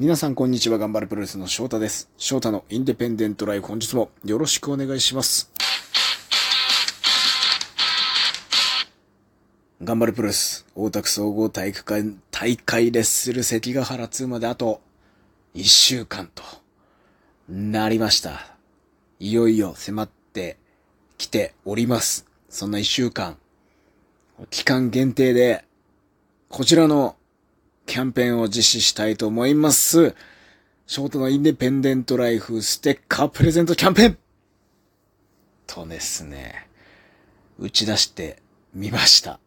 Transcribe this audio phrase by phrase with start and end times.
[0.00, 2.08] 皆さんこんにちは、頑張るプロレスの翔太です。
[2.16, 5.50] 翔太のインデペンデントライフ本日もよろしくお願いします。
[9.82, 14.80] 頑張るプロレス、大田区総合体育館、大会レッスル関ヶ原2まであと
[15.56, 16.44] 1週間と
[17.48, 18.54] なりました。
[19.18, 20.58] いよいよ迫って
[21.16, 22.24] きております。
[22.48, 23.36] そんな1週間、
[24.50, 25.64] 期間限定で、
[26.48, 27.16] こちらの
[27.88, 30.14] キャンペーンを実施したいと思います。
[30.86, 34.18] ショートのインデペンデントライフステッカープレゼントキャンペーン
[35.66, 36.68] とですね、
[37.58, 38.42] 打ち出して
[38.74, 39.40] みました。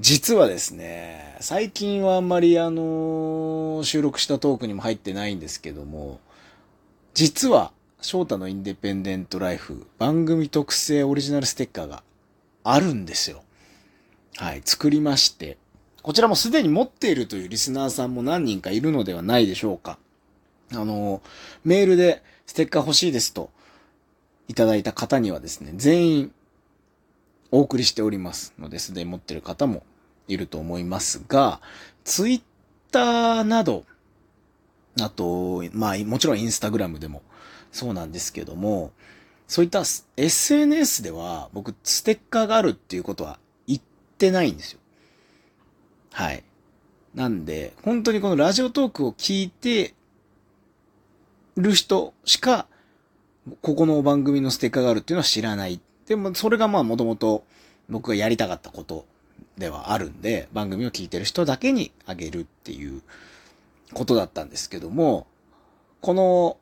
[0.00, 6.20] 実はですね、最近はあんまりあの収録したトークにも入ってないんですけども、
[7.14, 12.02] 実は、翔太のインデペンデントライフ番組特製オリジナルステッカーが
[12.64, 13.42] あるんですよ。
[14.36, 15.56] はい、作りまして、
[16.04, 19.98] こちらもすでに持っているというリスナーさんも何人かいるのではないでしょうか。
[20.70, 21.22] あの、
[21.64, 23.48] メールでステッカー欲しいですと
[24.46, 26.32] いただいた方にはですね、全員
[27.50, 29.82] お送りしておりますので、すでに持っている方も
[30.28, 31.62] いると思いますが、
[32.04, 32.42] ツイッ
[32.92, 33.86] ターなど、
[35.00, 37.22] あと、まあ、もちろんインスタグラムでも
[37.72, 38.92] そうなんですけども、
[39.48, 39.84] そういった
[40.18, 43.80] SNS では僕ステッカーがあるっていうことは言っ
[44.18, 44.80] てないんですよ。
[46.14, 46.44] はい。
[47.16, 49.94] なんで、本当にこのラジオトークを聞いて
[51.56, 52.68] る人しか、
[53.62, 55.80] ここの番組のステッカーがあるっていうのは知らない。
[56.06, 57.44] でも、それがまあもともと
[57.88, 59.06] 僕がやりたかったこと
[59.58, 63.02] ではあるんで、番組を聞いてる人だけにあげるっていう
[63.92, 65.26] ことだったんですけども、
[66.00, 66.58] この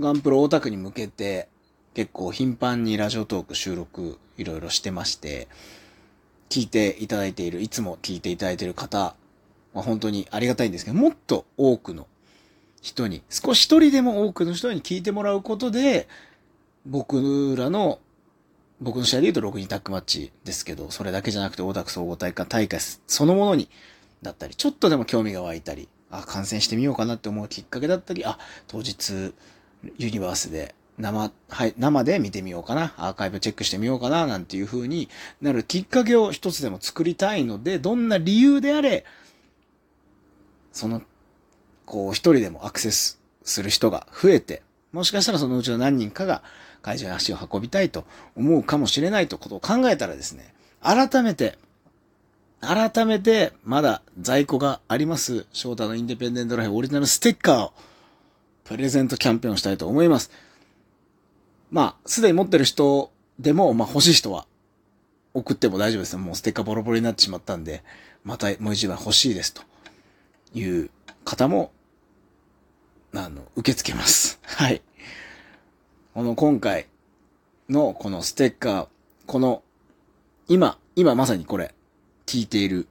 [0.00, 1.48] ガンプロオタクに向けて
[1.94, 5.46] 結構頻繁にラジオトーク収録いろいろしてまして、
[6.54, 9.16] 聞いていただいている、いつも聞いていただいている方
[9.72, 12.06] は本当にありがたいんですけど、もっと多くの
[12.80, 16.06] 人に、少し一人でも多くの人に聞いてもらうことで、
[16.86, 17.98] 僕らの、
[18.80, 22.78] 僕の試合で言うと6人タックマッチですけど、それだけじゃなくて大田区総合大会大会
[23.08, 23.68] そのものに、
[24.22, 28.38] だったり、ちょっとでも興味が湧いたり、あ、観戦してみようかなって思うきっかけだったり、あ、
[28.68, 29.34] 当日、
[29.98, 35.08] ユニバースで生、はい、生で見てみようかな、アーカイブチェックしてみようかな、なんていう風に
[35.40, 39.04] なるきっかけを一つでも作りたいので、どんな理由であれ、
[40.72, 41.02] その、
[41.86, 44.62] こう一人でもアクセスする人が増えて、
[44.92, 46.42] もしかしたらそのうちの何人かが
[46.82, 48.04] 会場に足を運びたいと
[48.36, 51.58] 思うかもしれないとことを考えたらですね、改めて、
[52.60, 57.72] 改めて、まだ在庫があります、翔太のインデペンデントライフオリジナルステッカーを、
[58.64, 60.30] プレゼントキャンペーンをしたいと思います。
[61.74, 64.46] まあ、すでに持ってる人でも、まあ欲しい人は
[65.34, 66.16] 送っても大丈夫です。
[66.16, 67.82] もうステッカーボロボロになってしまったんで、
[68.22, 69.62] またもう一枚欲しいですと
[70.54, 70.88] いう
[71.24, 71.72] 方も、
[73.12, 74.38] あの、受け付けます。
[74.46, 74.82] はい。
[76.14, 76.86] この今回
[77.68, 78.88] のこのステッカー、
[79.26, 79.64] この、
[80.46, 81.74] 今、今まさにこれ、
[82.26, 82.86] 聞いている、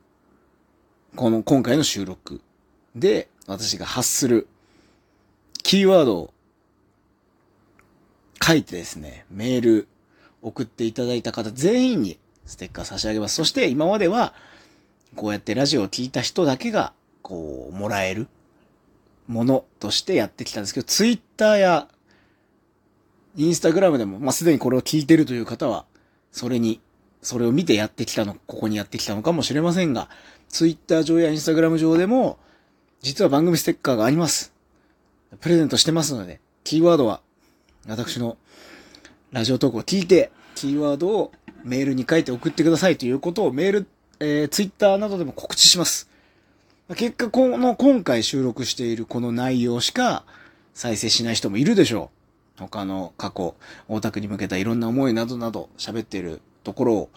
[1.15, 2.41] この今回の収録
[2.97, 4.49] で私が発する
[5.63, 6.32] キーワードを
[8.45, 9.87] 書いてですね、メール
[10.41, 13.35] 送っていただいた方全員にステッカー差し上げます。
[13.35, 14.33] そして今までは、
[15.15, 18.27] こうやってラジオを聞いた人だけが、こう、もらえる
[19.27, 21.87] ものとしてやってきたんですけど、ツイッターや
[23.35, 25.85] インスタグラムでも、まあ、すでにこれを聞いてるという方は、
[26.31, 26.81] それに、
[27.21, 30.09] それを見てやってきたの、ここにやってきたのかもしれませんが、
[30.49, 32.37] ツイッター上やインスタグラム上でも、
[33.01, 34.53] 実は番組ステッカーがあります。
[35.39, 37.21] プレゼントしてますので、キーワードは、
[37.87, 38.37] 私の
[39.31, 41.31] ラジオトークを聞いて、キーワードを
[41.63, 43.87] メールに書いて送ってくださいということをメール、
[44.19, 46.09] えー、ツイッターなどでも告知します。
[46.95, 50.25] 結果、この、今回収録しているこの内容しか
[50.73, 52.11] 再生しない人もいるでしょ
[52.57, 52.61] う。
[52.61, 53.55] 他の過去、
[53.89, 57.09] 大田区に向けたいろんな思いなどなど喋っているところ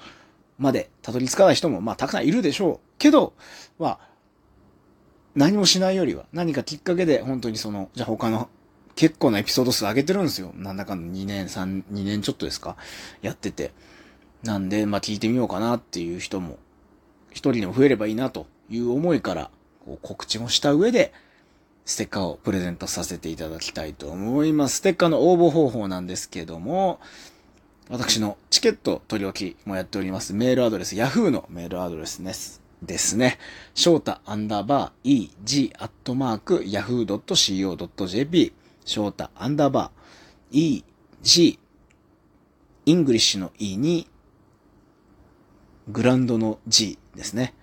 [0.59, 2.99] までたどり着かない人も、まあ、たくさんいるでしょう。
[2.99, 3.35] けど、
[3.79, 3.99] まあ、
[5.37, 8.49] 何もしないよりは、何かきっかけで、本当にその、じゃあ他の、
[8.97, 10.53] 結構なエピソード数上げてるんですよ。
[10.57, 12.77] なんだかんだ2年、3、2年ちょっとですか
[13.23, 13.73] やってて。
[14.43, 16.59] なんで、まあ聞いてみようかなっていう人も、
[17.31, 19.51] 一人でも増えればいいなという思いから、
[19.85, 21.13] こう告知もした上で、
[21.85, 24.79] ステッカーをプレゼントさせていただきたいと思います。
[24.79, 26.99] ステッカーの応募方法なんですけども、
[27.91, 30.33] 私のチケット取り置きもやっております。
[30.33, 32.63] メールアドレス、Yahoo のメールアドレスです。
[32.83, 33.39] ですね。
[33.75, 38.53] 翔太アンダーバー eg アットマーク yahoo.co.jp
[38.87, 40.83] 翔太アンダーバー
[41.23, 41.59] eg
[42.87, 44.09] イングリッシュの e に
[45.89, 47.55] グランドの g ですね。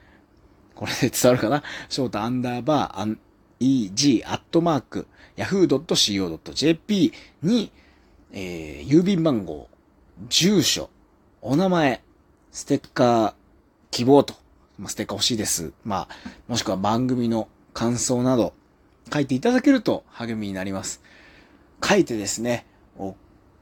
[0.75, 1.63] これで伝わるかな？
[1.89, 3.17] 翔太アンダーバー
[3.59, 7.71] EG アットマーク yahoo.co.jp に、
[8.31, 9.69] えー、郵便番号、
[10.27, 10.89] 住所、
[11.41, 12.03] お名前、
[12.51, 13.33] ステッカー、
[13.91, 14.33] 希望と、
[14.77, 15.71] まあ、ステッカー欲しいです。
[15.85, 18.53] まあ、もしくは番組の感想など、
[19.11, 21.01] 書いていただけると励みになります。
[21.83, 22.65] 書いてですね、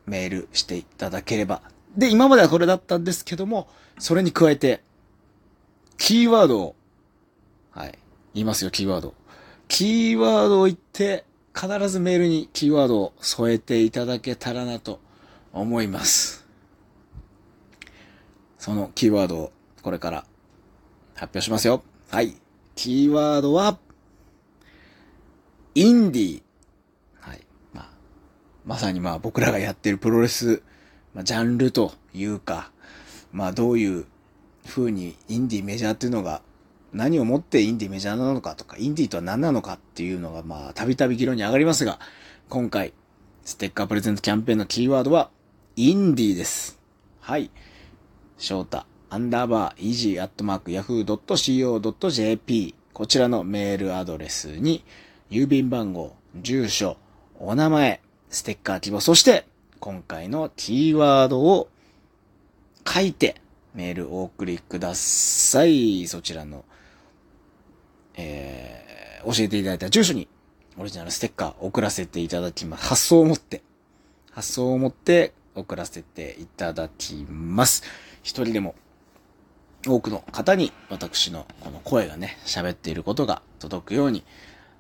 [0.06, 1.62] メールしていただければ。
[1.96, 3.68] で、今まではこれだったんですけども、
[4.00, 4.84] それに加えて、
[5.98, 6.76] キーワードを、
[7.72, 7.98] はい、
[8.34, 9.14] 言いますよ、キーワード。
[9.68, 15.00] キーワードを言って、必ずメールにキーワードを添えていただけたらなと
[15.52, 16.46] 思います。
[18.58, 19.52] そのキーワードを
[19.82, 20.26] これから
[21.16, 21.84] 発表しますよ。
[22.10, 22.36] はい。
[22.76, 23.78] キーワードは、
[25.74, 26.42] インディー。
[27.20, 27.42] はい。
[27.74, 27.90] まあ、
[28.66, 30.62] まさにまあ僕らがやってるプロレス、
[31.14, 32.72] まあ、ジャンルというか、
[33.32, 34.06] まあどういう
[34.68, 36.42] 風にインディーメジャーっていうのが
[36.94, 42.00] 何をもってインディーメジャーなのかとか、インディーとは何なのかっていうのがまあたびたび議論に上がりますが、
[42.50, 42.94] 今回、
[43.46, 45.30] ステッカープレゼントキャンペーンのキーワードは、
[45.78, 46.80] インディーです。
[47.22, 47.50] はい。
[48.38, 54.84] 翔太、アンダーバー、 EG アットマーク、 yahoo.co.jp、こちらのメールアドレスに、
[55.32, 56.98] 郵便番号、住所、
[57.40, 59.46] お名前、ステッカー希望、そして、
[59.80, 61.70] 今回のキーワードを
[62.86, 63.36] 書いて、
[63.74, 66.06] メールをお送りください。
[66.08, 66.66] そちらの、
[68.16, 70.28] えー、教えていただいた住所に、
[70.78, 72.90] オリジナルステッカー送らせていただきます。
[72.90, 73.64] 発送を持って、
[74.32, 77.84] 発送を持って送らせていただきます。
[78.22, 78.76] 一人でも
[79.88, 84.24] 多くの方に私のこの声がね、喋っていることが届くように、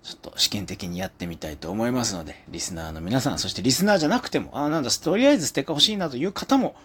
[0.04, 6.76] ちょっと試験的にやってみたいと思いますので、リスナーの皆さん、そしてリスナーじゃなくても、ああ、なんだ、とりあえずステッカー欲しいなという方も、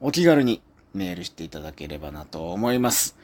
[0.00, 0.62] お気軽に
[0.94, 3.16] メールしていただければなと思います。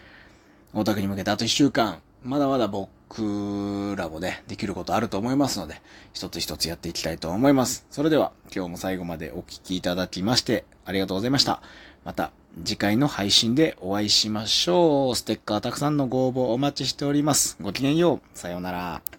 [0.74, 5.80] 大田区に向けてあと1週間、まだまだ僕らもね、できることあると思いますので、
[6.12, 7.86] 一つ一つやっていきたいと思います。
[7.90, 11.62] それでは、今日も最後までお聴きいただきまして、ありがとうございました。
[12.04, 12.32] また、
[12.64, 15.16] 次回の配信でお会いしましょう。
[15.16, 17.56] ステッカーたくさんのご応募お待ちしております。
[17.60, 18.38] ごきげんよう。
[18.38, 19.17] さようなら。